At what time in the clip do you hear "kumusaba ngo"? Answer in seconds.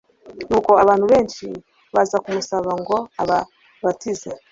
2.23-2.97